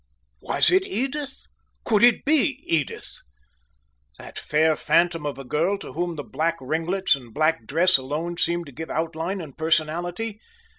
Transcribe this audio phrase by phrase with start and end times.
[0.41, 1.45] Was it Edith?
[1.85, 3.19] Could it be Edith?
[4.17, 8.37] That fair phantom of a girl to whom the black ringlets and black dress alone
[8.37, 10.39] seemed to give outline and personality?